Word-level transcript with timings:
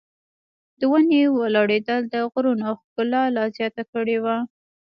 د 0.79 0.81
ونې 0.91 1.21
ولاړېدل 1.39 1.99
د 2.13 2.15
غرونو 2.31 2.69
ښکلا 2.81 3.23
لا 3.35 3.43
زیاته 3.55 3.83
کړې 3.91 4.17
وه. 4.23 4.37